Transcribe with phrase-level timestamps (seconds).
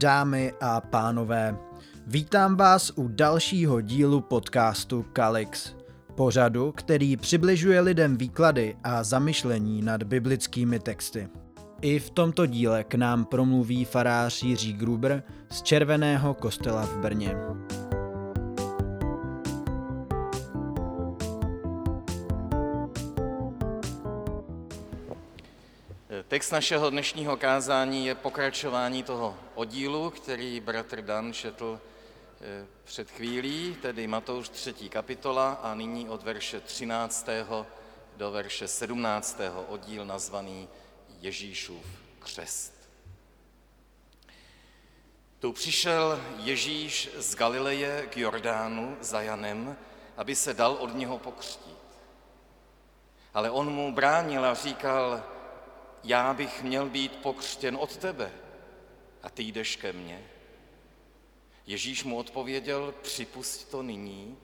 [0.00, 1.56] dámy a pánové.
[2.06, 5.74] Vítám vás u dalšího dílu podcastu Kalix,
[6.14, 11.28] pořadu, který přibližuje lidem výklady a zamyšlení nad biblickými texty.
[11.80, 17.36] I v tomto díle k nám promluví farář Jiří Gruber z Červeného kostela v Brně.
[26.30, 31.80] Text našeho dnešního kázání je pokračování toho oddílu, který bratr Dan četl
[32.40, 34.72] eh, před chvílí, tedy Matouš 3.
[34.72, 37.28] kapitola a nyní od verše 13.
[38.16, 39.40] do verše 17.
[39.68, 40.68] oddíl nazvaný
[41.20, 41.84] Ježíšův
[42.18, 42.88] křest.
[45.38, 49.76] Tu přišel Ježíš z Galileje k Jordánu za Janem,
[50.16, 51.78] aby se dal od něho pokřtít.
[53.34, 55.22] Ale on mu bránil a říkal,
[56.04, 58.32] já bych měl být pokřtěn od tebe
[59.22, 60.24] a ty jdeš ke mně.
[61.66, 64.38] Ježíš mu odpověděl, připust to nyní,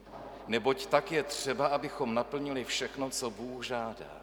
[0.46, 4.20] neboť tak je třeba, abychom naplnili všechno, co Bůh žádá.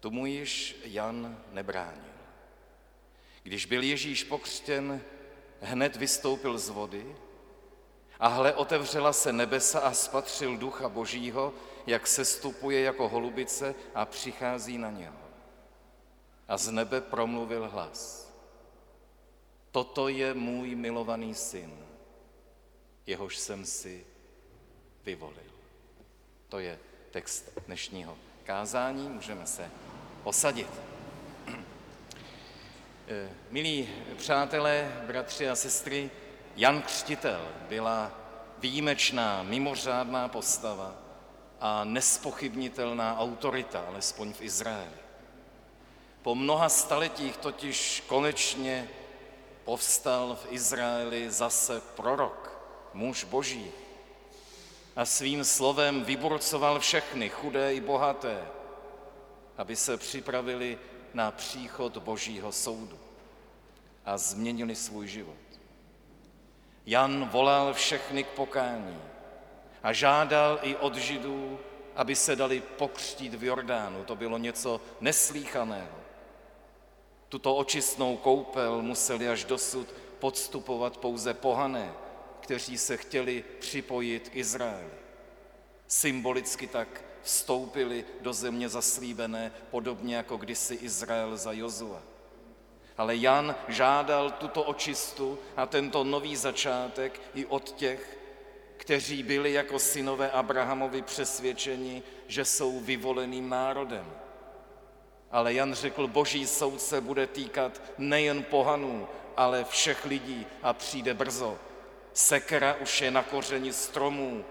[0.00, 2.12] Tomu již Jan nebránil.
[3.42, 5.00] Když byl Ježíš pokřtěn,
[5.60, 7.16] hned vystoupil z vody
[8.20, 11.52] a hle otevřela se nebesa a spatřil ducha božího,
[11.86, 15.27] jak se stupuje jako holubice a přichází na něho
[16.48, 18.28] a z nebe promluvil hlas.
[19.70, 21.78] Toto je můj milovaný syn,
[23.06, 24.06] jehož jsem si
[25.04, 25.52] vyvolil.
[26.48, 26.78] To je
[27.10, 29.70] text dnešního kázání, můžeme se
[30.24, 30.70] osadit.
[33.08, 36.10] Eh, milí přátelé, bratři a sestry,
[36.56, 38.12] Jan Křtitel byla
[38.58, 40.94] výjimečná, mimořádná postava
[41.60, 45.07] a nespochybnitelná autorita, alespoň v Izraeli.
[46.22, 48.88] Po mnoha staletích totiž konečně
[49.64, 52.60] povstal v Izraeli zase prorok,
[52.94, 53.70] muž boží.
[54.96, 58.46] A svým slovem vyburcoval všechny, chudé i bohaté,
[59.56, 60.78] aby se připravili
[61.14, 62.98] na příchod božího soudu
[64.04, 65.36] a změnili svůj život.
[66.86, 69.02] Jan volal všechny k pokání
[69.82, 71.58] a žádal i od židů,
[71.96, 74.04] aby se dali pokřtít v Jordánu.
[74.04, 75.97] To bylo něco neslíchaného.
[77.28, 81.92] Tuto očistnou koupel museli až dosud podstupovat pouze pohané,
[82.40, 84.90] kteří se chtěli připojit k Izraeli.
[85.86, 92.02] Symbolicky tak vstoupili do země zaslíbené, podobně jako kdysi Izrael za Jozua.
[92.96, 98.18] Ale Jan žádal tuto očistu a tento nový začátek i od těch,
[98.76, 104.06] kteří byli jako synové Abrahamovi přesvědčeni, že jsou vyvoleným národem
[105.30, 111.14] ale Jan řekl, boží soud se bude týkat nejen pohanů, ale všech lidí a přijde
[111.14, 111.58] brzo.
[112.12, 114.44] Sekera už je na kořeni stromů,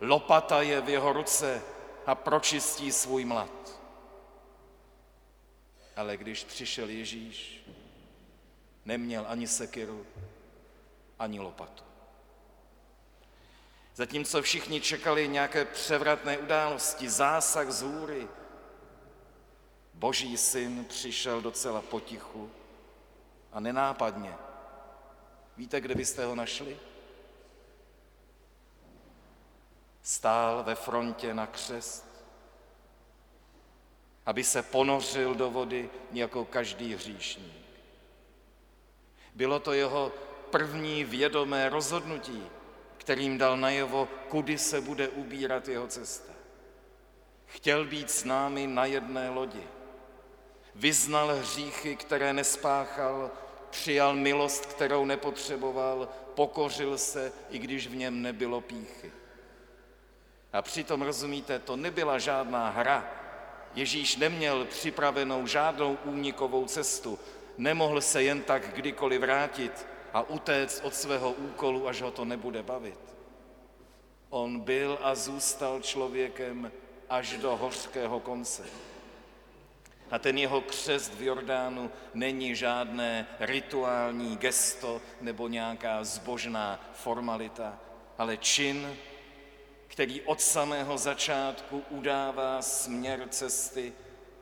[0.00, 1.62] lopata je v jeho ruce
[2.06, 3.80] a pročistí svůj mlad.
[5.96, 7.64] Ale když přišel Ježíš,
[8.84, 10.06] neměl ani sekiru,
[11.18, 11.84] ani lopatu.
[13.94, 18.28] Zatímco všichni čekali nějaké převratné události, zásah z hůry,
[20.00, 22.50] Boží syn přišel docela potichu
[23.52, 24.34] a nenápadně.
[25.56, 26.76] Víte, kde byste ho našli?
[30.02, 32.06] Stál ve frontě na křest,
[34.26, 37.64] aby se ponořil do vody jako každý hříšník.
[39.34, 40.12] Bylo to jeho
[40.50, 42.46] první vědomé rozhodnutí,
[42.96, 46.32] kterým dal najevo, kudy se bude ubírat jeho cesta.
[47.46, 49.79] Chtěl být s námi na jedné lodi
[50.74, 53.30] vyznal hříchy, které nespáchal,
[53.70, 59.12] přijal milost, kterou nepotřeboval, pokořil se, i když v něm nebylo píchy.
[60.52, 63.10] A přitom, rozumíte, to nebyla žádná hra.
[63.74, 67.18] Ježíš neměl připravenou žádnou únikovou cestu,
[67.58, 72.62] nemohl se jen tak kdykoliv vrátit a utéct od svého úkolu, až ho to nebude
[72.62, 72.98] bavit.
[74.30, 76.72] On byl a zůstal člověkem
[77.08, 78.89] až do hořkého konce.
[80.10, 87.78] A ten jeho křest v Jordánu není žádné rituální gesto nebo nějaká zbožná formalita,
[88.18, 88.96] ale čin,
[89.86, 93.92] který od samého začátku udává směr cesty,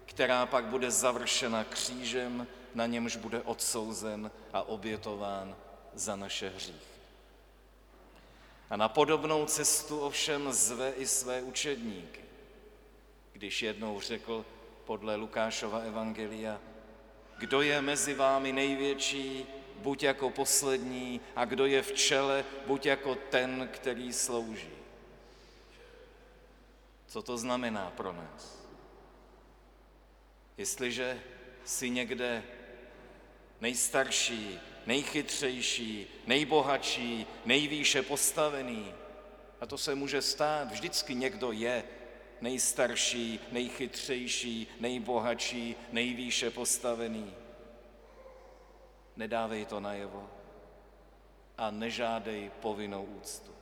[0.07, 5.57] která pak bude završena křížem, na němž bude odsouzen a obětován
[5.95, 6.99] za naše hříchy.
[8.71, 12.21] A na podobnou cestu ovšem zve i své učedníky,
[13.33, 14.45] když jednou řekl,
[14.89, 16.61] podle Lukášova evangelia.
[17.39, 19.47] Kdo je mezi vámi největší,
[19.77, 24.73] buď jako poslední a kdo je v čele, buď jako ten, který slouží.
[27.07, 28.65] Co to znamená pro nás?
[30.57, 31.21] Jestliže
[31.65, 32.43] si někde
[33.61, 38.95] nejstarší, nejchytřejší, nejbohatší, nejvýše postavený,
[39.61, 41.85] a to se může stát, vždycky někdo je
[42.41, 47.35] nejstarší, nejchytřejší, nejbohatší, nejvýše postavený.
[49.17, 50.31] Nedávej to najevo
[51.59, 53.53] a nežádej povinnou úctu.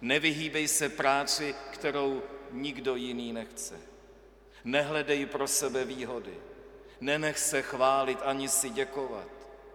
[0.00, 3.80] Nevyhýbej se práci, kterou nikdo jiný nechce.
[4.64, 6.34] Nehledej pro sebe výhody.
[7.00, 9.28] Nenech se chválit ani si děkovat,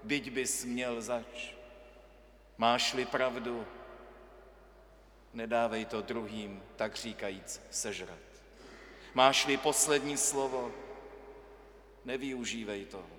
[0.04, 1.54] byť bys měl zač.
[2.57, 3.66] Máš-li pravdu,
[5.34, 8.20] nedávej to druhým, tak říkajíc, sežrat.
[9.14, 10.72] Máš-li poslední slovo,
[12.06, 13.10] nevyužívej toho.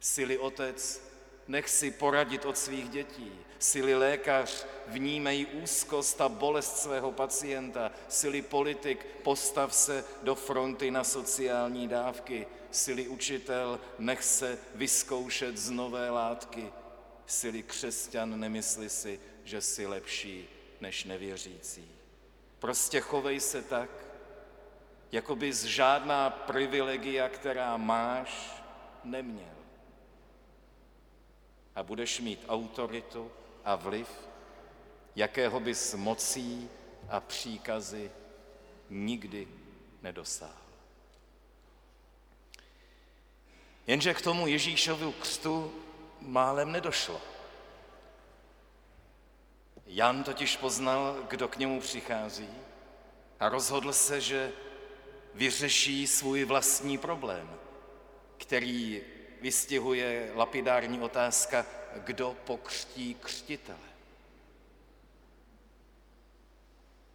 [0.00, 1.02] Sily otec,
[1.48, 3.32] nech si poradit od svých dětí.
[3.58, 7.90] Sily lékař, vnímej úzkost a bolest svého pacienta.
[8.08, 12.46] Sily politik, postav se do fronty na sociální dávky.
[12.70, 16.72] Sily učitel, nech se vyzkoušet z nové látky.
[17.26, 21.88] Sily křesťan, nemysli si, že jsi lepší než nevěřící.
[22.58, 23.90] Prostě chovej se tak,
[25.12, 28.62] jako bys žádná privilegia, která máš,
[29.04, 29.58] neměl.
[31.74, 33.32] A budeš mít autoritu
[33.64, 34.08] a vliv,
[35.16, 36.70] jakého bys mocí
[37.08, 38.10] a příkazy
[38.90, 39.48] nikdy
[40.02, 40.68] nedosáhl.
[43.86, 45.72] Jenže k tomu Ježíšovu křtu
[46.20, 47.20] málem nedošlo.
[49.88, 52.48] Jan totiž poznal, kdo k němu přichází
[53.40, 54.52] a rozhodl se, že
[55.34, 57.50] vyřeší svůj vlastní problém,
[58.38, 59.02] který
[59.40, 63.88] vystihuje lapidární otázka, kdo pokřtí křtitele.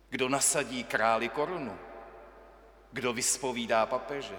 [0.10, 1.80] Kdo nasadí králi korunu?
[2.92, 4.38] Kdo vyspovídá papeže?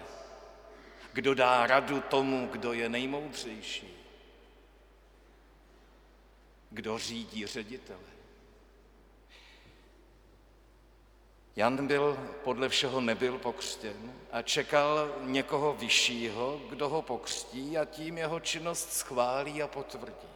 [1.12, 3.94] Kdo dá radu tomu, kdo je nejmoudřejší?
[6.70, 8.13] Kdo řídí ředitele?
[11.56, 18.18] Jan byl, podle všeho nebyl pokřtěn a čekal někoho vyššího, kdo ho pokřtí a tím
[18.18, 20.28] jeho činnost schválí a potvrdí.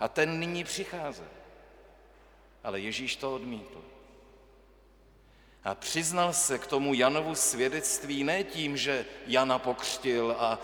[0.00, 1.22] A ten nyní přichází.
[2.64, 3.82] Ale Ježíš to odmítl.
[5.64, 10.58] A přiznal se k tomu Janovu svědectví ne tím, že Jana pokřtil a,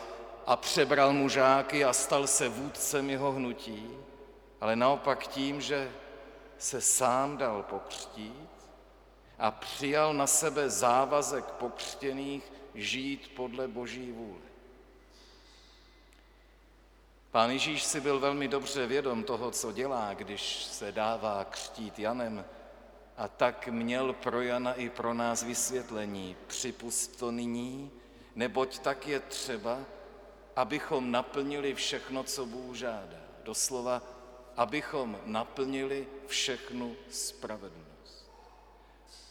[0.47, 3.91] a přebral mu žáky a stal se vůdcem jeho hnutí,
[4.61, 5.93] ale naopak tím, že
[6.59, 8.58] se sám dal pokřtít
[9.39, 14.49] a přijal na sebe závazek pokřtěných žít podle Boží vůle.
[17.31, 22.45] Pán Ježíš si byl velmi dobře vědom toho, co dělá, když se dává křtít Janem,
[23.17, 26.37] a tak měl pro Jana i pro nás vysvětlení.
[26.47, 27.91] Připust to nyní,
[28.35, 29.79] neboť tak je třeba,
[30.57, 33.19] abychom naplnili všechno, co Bůh žádá.
[33.43, 34.03] Doslova,
[34.57, 37.88] abychom naplnili všechnu spravedlnost.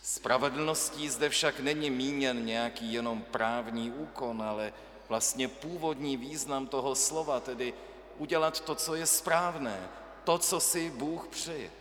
[0.08, 4.74] Spravedlností zde však není míněn nějaký jenom právní úkon, ale
[5.10, 7.74] vlastně původní význam toho slova, tedy
[8.18, 9.90] udělat to, co je správné,
[10.24, 11.72] to, co si Bůh přeje.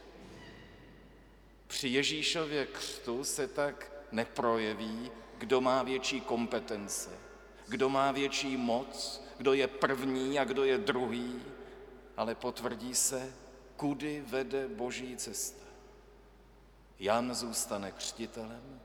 [1.66, 7.10] Při Ježíšově křtu se tak neprojeví, kdo má větší kompetence,
[7.68, 11.42] kdo má větší moc, kdo je první a kdo je druhý,
[12.16, 13.32] ale potvrdí se,
[13.76, 15.65] kudy vede Boží cesta.
[16.98, 18.80] Jan zůstane křtitelem,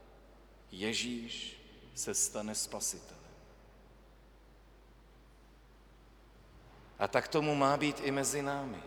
[0.71, 1.61] Ježíš
[1.95, 3.21] se stane spasitelem.
[6.99, 8.83] A tak tomu má být i mezi námi.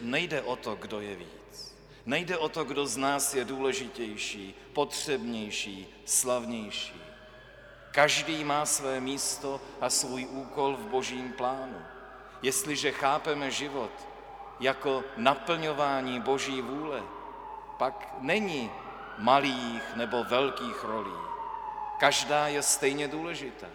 [0.00, 1.76] Nejde o to, kdo je víc.
[2.06, 7.02] Nejde o to, kdo z nás je důležitější, potřebnější, slavnější.
[7.90, 11.82] Každý má své místo a svůj úkol v božím plánu.
[12.42, 13.90] Jestliže chápeme život
[14.60, 17.02] jako naplňování boží vůle,
[17.78, 18.70] pak není
[19.18, 21.16] malých nebo velkých rolí.
[21.98, 23.66] Každá je stejně důležitá,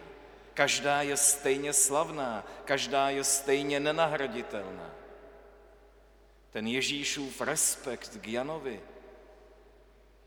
[0.53, 4.89] každá je stejně slavná, každá je stejně nenahraditelná.
[6.49, 8.81] Ten Ježíšův respekt k Janovi,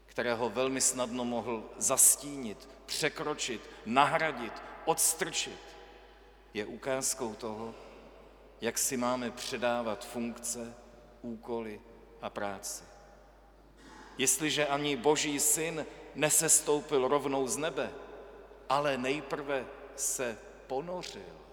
[0.07, 5.61] kterého velmi snadno mohl zastínit, překročit, nahradit, odstrčit,
[6.55, 7.75] je ukázkou toho,
[8.61, 10.75] jak si máme předávat funkce,
[11.23, 11.81] úkoly
[12.23, 12.94] a práce.
[14.19, 17.93] Jestliže ani Boží syn nesestoupil rovnou z nebe,
[18.69, 19.67] ale nejprve
[19.97, 21.45] se ponořil,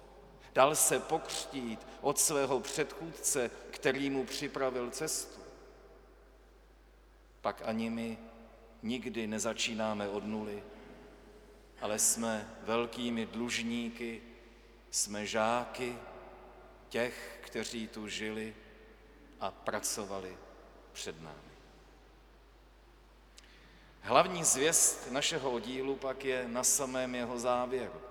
[0.53, 5.41] Dal se pokřtít od svého předchůdce, který mu připravil cestu.
[7.41, 8.17] Pak ani my
[8.83, 10.63] nikdy nezačínáme od nuly,
[11.81, 14.21] ale jsme velkými dlužníky,
[14.91, 15.95] jsme žáky
[16.89, 18.55] těch, kteří tu žili
[19.39, 20.37] a pracovali
[20.93, 21.50] před námi.
[24.01, 28.01] Hlavní zvěst našeho oddílu pak je na samém jeho závěru,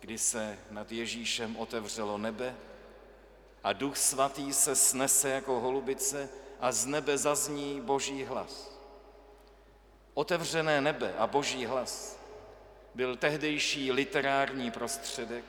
[0.00, 2.56] kdy se nad Ježíšem otevřelo nebe
[3.64, 6.28] a Duch Svatý se snese jako holubice
[6.60, 8.78] a z nebe zazní Boží hlas.
[10.14, 12.18] Otevřené nebe a Boží hlas
[12.94, 15.44] byl tehdejší literární prostředek,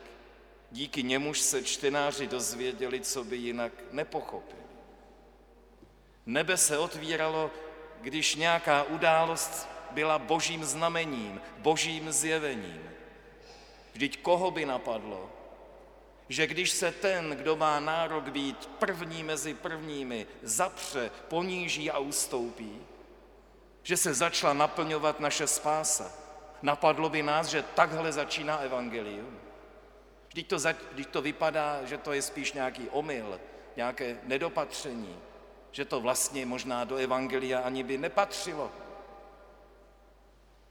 [0.70, 4.62] díky němuž se čtenáři dozvěděli, co by jinak nepochopili.
[6.26, 7.50] Nebe se otvíralo,
[8.00, 12.90] když nějaká událost byla božím znamením, božím zjevením.
[13.92, 15.30] Vždyť koho by napadlo,
[16.28, 22.80] že když se ten, kdo má nárok být první mezi prvními, zapře, poníží a ustoupí,
[23.82, 26.12] že se začala naplňovat naše spása.
[26.62, 29.38] Napadlo by nás, že takhle začíná evangelium.
[30.28, 30.56] Vždyť to,
[30.92, 33.40] vždyť to vypadá, že to je spíš nějaký omyl,
[33.76, 35.16] nějaké nedopatření,
[35.72, 38.70] že to vlastně možná do evangelia ani by nepatřilo.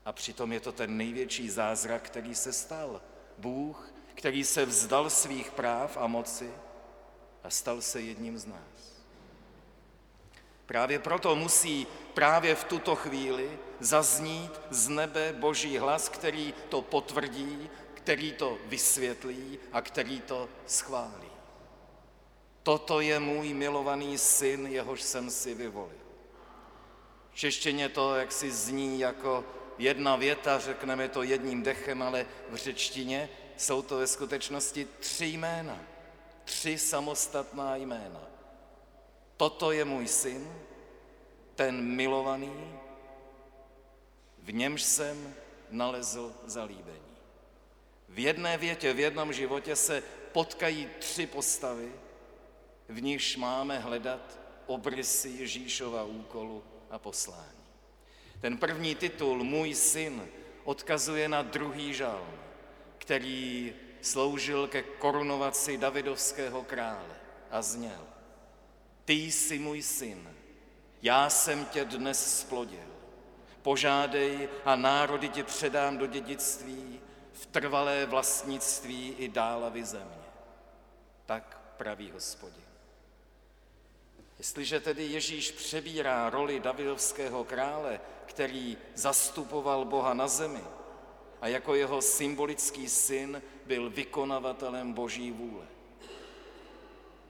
[0.05, 3.01] A přitom je to ten největší zázrak, který se stal.
[3.37, 6.51] Bůh, který se vzdal svých práv a moci
[7.43, 8.99] a stal se jedním z nás.
[10.65, 17.69] Právě proto musí právě v tuto chvíli zaznít z nebe boží hlas, který to potvrdí,
[17.93, 21.38] který to vysvětlí a který to schválí.
[22.69, 26.05] Toto je můj milovaný syn, jehož jsem si vyvolil.
[27.31, 29.45] V češtině to jak si zní jako
[29.77, 35.81] jedna věta, řekneme to jedním dechem, ale v řečtině jsou to ve skutečnosti tři jména,
[36.45, 38.21] tři samostatná jména.
[39.37, 40.53] Toto je můj syn,
[41.55, 42.79] ten milovaný,
[44.37, 45.35] v němž jsem
[45.69, 47.17] nalezl zalíbení.
[48.09, 51.91] V jedné větě, v jednom životě se potkají tři postavy,
[52.89, 57.63] v nichž máme hledat obrysy Ježíšova úkolu a poslání.
[58.41, 60.27] Ten první titul, Můj syn,
[60.63, 62.39] odkazuje na druhý žalm,
[62.97, 67.15] který sloužil ke korunovaci Davidovského krále
[67.51, 68.07] a zněl.
[69.05, 70.33] Ty jsi můj syn,
[71.01, 72.89] já jsem tě dnes splodil.
[73.61, 76.99] Požádej a národy ti předám do dědictví,
[77.33, 80.29] v trvalé vlastnictví i dálavy země.
[81.25, 82.68] Tak praví hospodin.
[84.39, 90.63] Jestliže tedy Ježíš přebírá roli Davidovského krále, který zastupoval Boha na zemi
[91.41, 95.65] a jako jeho symbolický syn byl vykonavatelem Boží vůle.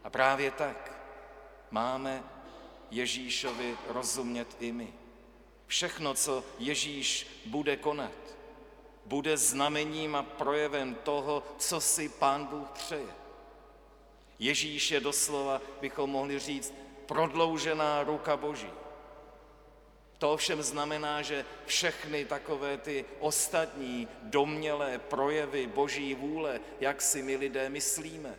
[0.04, 1.01] A právě tak
[1.72, 2.24] máme
[2.92, 4.94] Ježíšovi rozumět i my.
[5.68, 8.38] Všechno, co Ježíš bude konat,
[9.06, 13.13] bude znamením a projevem toho, co si Pán Bůh přeje.
[14.39, 16.74] Ježíš je doslova, bychom mohli říct,
[17.10, 18.70] prodloužená ruka Boží.
[20.18, 27.36] To ovšem znamená, že všechny takové ty ostatní domnělé projevy Boží vůle, jak si my
[27.36, 28.36] lidé myslíme,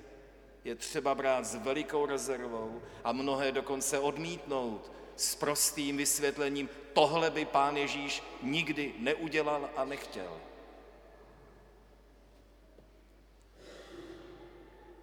[0.64, 7.44] je třeba brát s velikou rezervou a mnohé dokonce odmítnout s prostým vysvětlením, tohle by
[7.44, 10.40] pán Ježíš nikdy neudělal a nechtěl.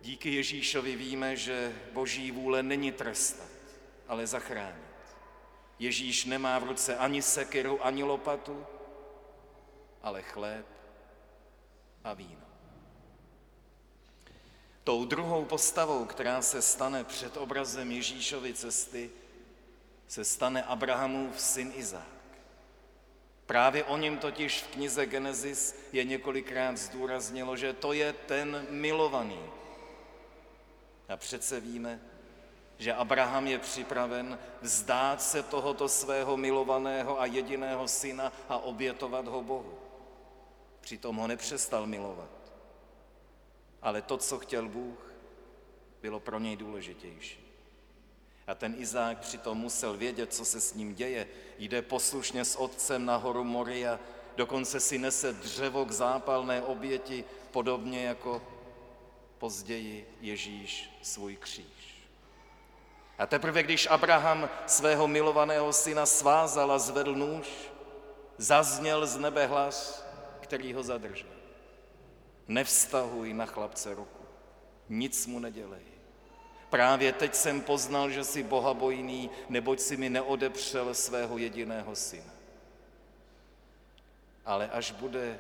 [0.02, 3.47] Díky Ježíšovi víme, že boží vůle není trestat,
[4.08, 4.88] ale zachránit.
[5.80, 8.66] Ježíš nemá v ruce ani sekiru, ani lopatu,
[10.02, 10.66] ale chléb
[12.04, 12.48] a víno.
[14.84, 19.12] Tou druhou postavou, která se stane před obrazem Ježíšovy cesty,
[20.08, 22.18] se stane Abrahamův syn Izák.
[23.46, 29.40] Právě o něm totiž v knize Genesis je několikrát zdůraznilo, že to je ten milovaný.
[31.10, 32.00] A přece víme,
[32.77, 39.41] že Abraham je připraven vzdát se tohoto svého milovaného a jediného syna a obětovat ho
[39.41, 39.74] Bohu.
[40.81, 42.29] Přitom ho nepřestal milovat.
[43.81, 45.12] Ale to, co chtěl Bůh,
[46.01, 47.48] bylo pro něj důležitější.
[48.48, 51.27] A ten Izák přitom musel vědět, co se s ním děje.
[51.57, 54.00] Jde poslušně s otcem na horu Moria,
[54.36, 58.41] dokonce si nese dřevo k zápalné oběti, podobně jako
[59.38, 61.76] později Ježíš svůj kříž.
[63.18, 67.48] A teprve, když Abraham svého milovaného syna svázal a zvedl nůž,
[68.38, 70.06] zazněl z nebe hlas,
[70.40, 71.30] který ho zadržel.
[72.48, 74.24] Nevztahuj na chlapce ruku.
[74.90, 75.82] nic mu nedělej.
[76.70, 82.34] Právě teď jsem poznal, že jsi bohabojný, neboť si mi neodepřel svého jediného syna.
[84.46, 85.40] Ale až bude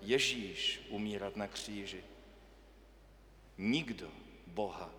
[0.00, 2.04] Ježíš umírat na kříži,
[3.58, 4.10] nikdo
[4.46, 4.90] Boha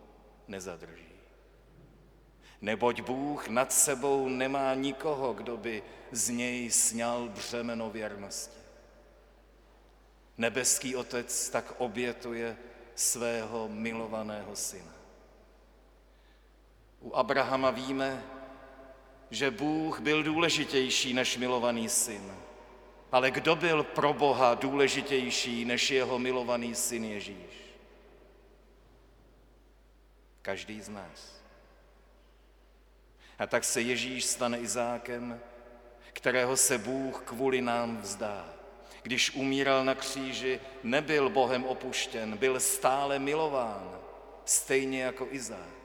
[0.47, 1.18] nezadrží.
[2.61, 8.59] Neboť Bůh nad sebou nemá nikoho, kdo by z něj sněl břemeno věrnosti.
[10.37, 12.57] Nebeský Otec tak obětuje
[12.95, 14.93] svého milovaného syna.
[17.01, 18.23] U Abrahama víme,
[19.29, 22.33] že Bůh byl důležitější než milovaný syn.
[23.11, 27.75] Ale kdo byl pro Boha důležitější než jeho milovaný syn Ježíš?
[30.41, 31.38] Každý z nás.
[33.39, 35.39] A tak se Ježíš stane Izákem,
[36.13, 38.45] kterého se Bůh kvůli nám vzdá.
[39.01, 43.99] Když umíral na kříži, nebyl Bohem opuštěn, byl stále milován,
[44.45, 45.79] stejně jako Izák.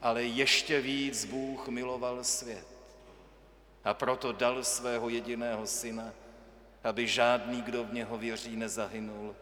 [0.00, 2.66] Ale ještě víc Bůh miloval svět.
[3.84, 6.12] A proto dal svého jediného syna,
[6.84, 9.36] aby žádný, kdo v něho věří, nezahynul,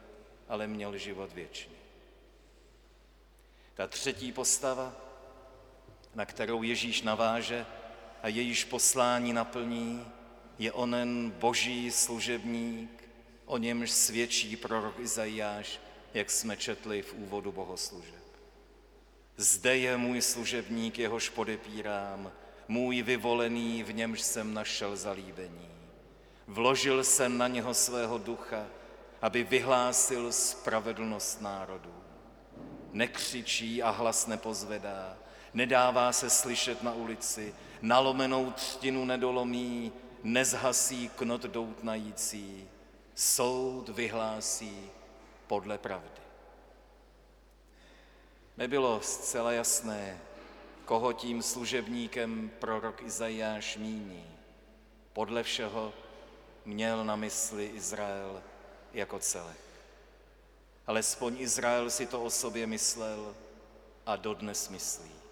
[0.49, 1.75] ale měl život věčný.
[3.75, 4.93] Ta třetí postava,
[6.15, 7.67] na kterou Ježíš naváže
[8.23, 10.07] a jejíž poslání naplní,
[10.59, 13.09] je onen boží služebník,
[13.47, 15.81] o němž svědčí prorok Izajáš,
[16.15, 18.25] jak jsme četli v úvodu bohoslužeb.
[19.37, 22.33] Zde je můj služebník, jehož podepírám,
[22.69, 25.69] můj vyvolený, v němž jsem našel zalíbení.
[26.47, 28.67] Vložil jsem na něho svého ducha,
[29.23, 31.95] aby vyhlásil spravedlnost národů.
[32.93, 35.17] Nekřičí a hlas nepozvedá,
[35.55, 42.69] nedává se slyšet na ulici, nalomenou třtinu nedolomí, nezhasí knot doutnající,
[43.15, 44.91] soud vyhlásí
[45.47, 46.09] podle pravdy.
[48.57, 50.21] Nebylo zcela jasné,
[50.85, 54.25] koho tím služebníkem prorok Izajáš míní.
[55.13, 55.93] Podle všeho
[56.65, 58.43] měl na mysli Izrael
[58.93, 59.59] jako celek.
[60.87, 63.35] Alespoň Izrael si to o sobě myslel
[64.07, 65.24] a dodnes myslí.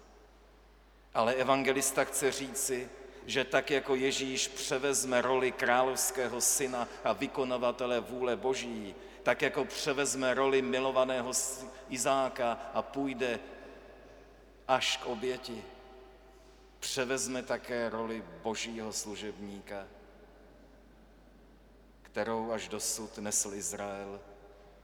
[1.13, 2.89] Ale evangelista chce říci,
[3.25, 10.33] že tak jako Ježíš převezme roli královského syna a vykonavatele vůle Boží, tak jako převezme
[10.33, 11.31] roli milovaného
[11.89, 13.39] Izáka a půjde
[14.67, 15.63] až k oběti,
[16.79, 19.87] převezme také roli božího služebníka,
[22.01, 24.21] kterou až dosud nesl Izrael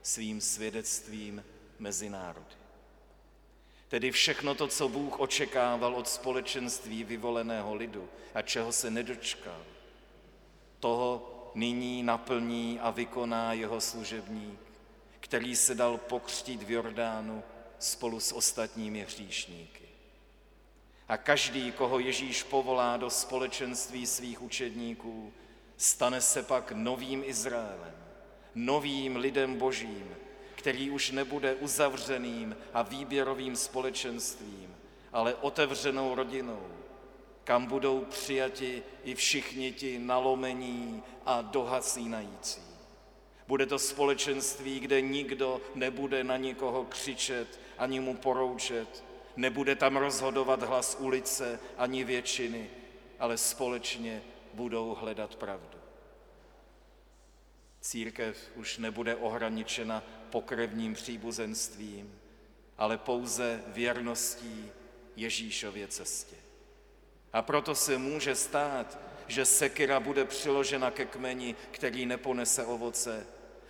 [0.02, 1.44] svým svědectvím
[1.78, 2.59] mezi národy.
[3.90, 9.62] Tedy všechno to, co Bůh očekával od společenství vyvoleného lidu a čeho se nedočkal,
[10.80, 14.60] toho nyní naplní a vykoná jeho služebník,
[15.20, 17.42] který se dal pokřtít v Jordánu
[17.78, 19.84] spolu s ostatními hříšníky.
[21.08, 25.32] A každý, koho Ježíš povolá do společenství svých učedníků,
[25.76, 27.94] stane se pak novým Izraelem,
[28.54, 30.16] novým lidem božím,
[30.60, 34.76] který už nebude uzavřeným a výběrovým společenstvím,
[35.12, 36.66] ale otevřenou rodinou,
[37.44, 42.60] kam budou přijati i všichni ti nalomení a dohasínající.
[43.48, 49.04] Bude to společenství, kde nikdo nebude na nikoho křičet ani mu poroučet,
[49.36, 52.70] nebude tam rozhodovat hlas ulice ani většiny,
[53.18, 54.22] ale společně
[54.54, 55.78] budou hledat pravdu.
[57.80, 62.18] Církev už nebude ohraničena pokrevním příbuzenstvím,
[62.78, 64.70] ale pouze věrností
[65.16, 66.36] Ježíšově cestě.
[67.32, 73.26] A proto se může stát, že sekira bude přiložena ke kmeni, který neponese ovoce,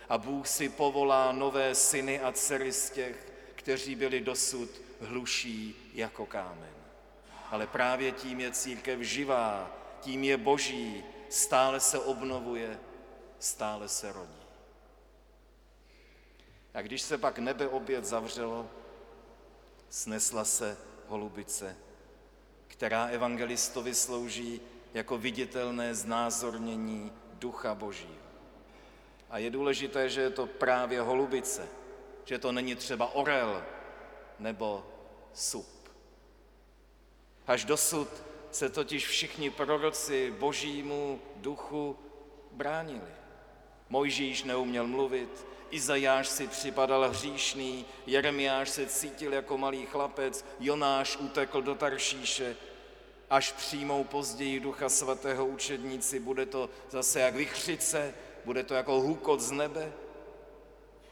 [0.09, 4.69] a Bůh si povolá nové syny a dcery z těch, kteří byli dosud
[5.01, 6.75] hluší jako kámen.
[7.51, 9.71] Ale právě tím je církev živá,
[10.01, 12.79] tím je boží, stále se obnovuje,
[13.39, 14.40] stále se rodí.
[16.73, 18.69] A když se pak nebe opět zavřelo,
[19.89, 21.77] snesla se holubice,
[22.67, 24.61] která evangelistovi slouží
[24.93, 28.21] jako viditelné znázornění ducha božího.
[29.29, 31.67] A je důležité, že je to právě holubice,
[32.25, 33.63] že to není třeba orel
[34.39, 34.85] nebo
[35.33, 35.67] sup.
[37.47, 38.07] Až dosud
[38.51, 41.97] se totiž všichni proroci božímu duchu
[42.51, 43.11] bránili.
[43.89, 51.61] Mojžíš neuměl mluvit, Izajáš si připadal hříšný, Jeremiáš se cítil jako malý chlapec, Jonáš utekl
[51.61, 52.55] do Taršíše,
[53.29, 58.13] až přijmou později Ducha Svatého učedníci, bude to zase jak vychřice,
[58.45, 59.93] bude to jako hukot z nebe.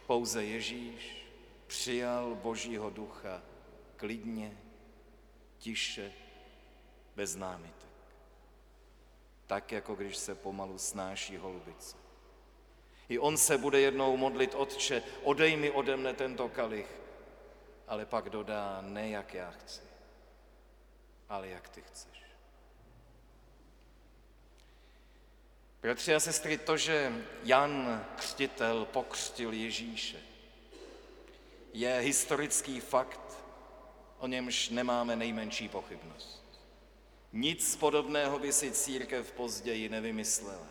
[0.08, 1.26] Pouze Ježíš
[1.68, 3.42] přijal Božího ducha
[3.96, 4.58] klidně,
[5.58, 6.12] tiše,
[7.16, 7.90] bez námitek.
[9.48, 11.98] Tak, jako když se pomalu snáší holubice.
[13.10, 16.88] I on se bude jednou modlit, Otče, odej mi ode mne tento kalich,
[17.88, 19.82] ale pak dodá, ne jak já chci,
[21.30, 22.24] ale jak ty chceš.
[25.82, 30.18] Bratři a sestry, to, že Jan Křtitel pokřtil Ježíše,
[31.74, 33.44] je historický fakt,
[34.20, 36.60] o němž nemáme nejmenší pochybnost.
[37.34, 40.68] Nic podobného by si církev později nevymyslela.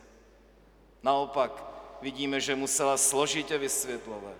[1.03, 4.37] Naopak vidíme, že musela složitě vysvětlovat,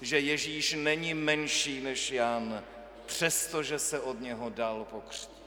[0.00, 2.64] že Ježíš není menší než Jan,
[3.06, 5.42] přestože se od něho dal pokřtít.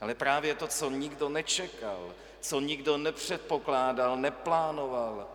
[0.00, 5.28] Ale právě to, co nikdo nečekal, co nikdo nepředpokládal, neplánoval,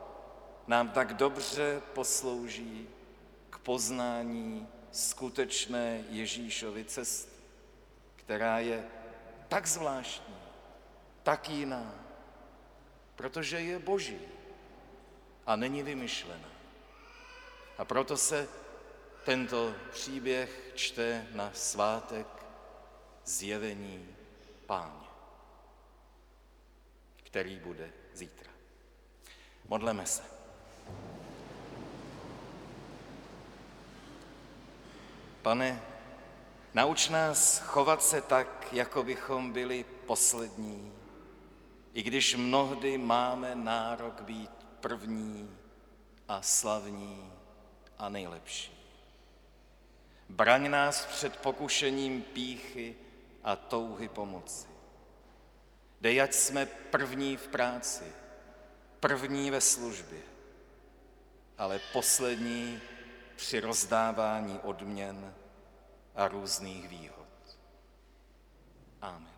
[0.68, 2.88] nám tak dobře poslouží
[3.50, 7.32] k poznání skutečné Ježíšovy cesty,
[8.16, 8.86] která je
[9.48, 10.36] tak zvláštní,
[11.24, 11.96] tak jiná,
[13.16, 14.20] protože je boží
[15.48, 16.50] a není vymyšlená.
[17.78, 18.48] A proto se
[19.26, 22.28] tento příběh čte na svátek
[23.26, 24.16] zjevení
[24.66, 25.08] páně,
[27.24, 28.52] který bude zítra.
[29.68, 30.24] Modleme se.
[35.42, 35.82] Pane,
[36.74, 40.94] nauč nás chovat se tak, jako bychom byli poslední,
[41.94, 44.57] i když mnohdy máme nárok být
[44.88, 45.58] první
[46.28, 47.34] a slavní
[47.98, 48.72] a nejlepší.
[50.30, 52.96] Braň nás před pokušením píchy
[53.44, 54.68] a touhy pomoci.
[56.02, 58.04] Dej, ať jsme první v práci,
[59.00, 60.22] první ve službě,
[61.58, 62.82] ale poslední
[63.36, 65.34] při rozdávání odměn
[66.16, 67.28] a různých výhod.
[69.02, 69.37] Amen.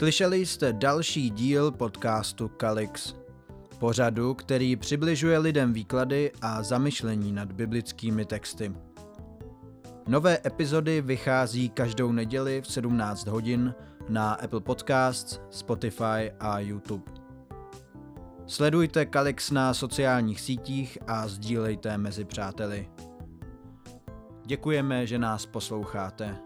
[0.00, 3.14] Slyšeli jste další díl podcastu Kalix.
[3.78, 8.72] Pořadu, který přibližuje lidem výklady a zamyšlení nad biblickými texty.
[10.08, 13.74] Nové epizody vychází každou neděli v 17 hodin
[14.08, 17.12] na Apple Podcasts, Spotify a YouTube.
[18.46, 22.88] Sledujte Kalix na sociálních sítích a sdílejte mezi přáteli.
[24.46, 26.36] Děkujeme, že nás posloucháte.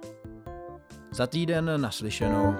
[1.12, 2.54] Za týden naslyšenou.